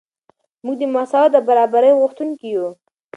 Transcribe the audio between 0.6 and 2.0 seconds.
موږ د مساوات او برابرۍ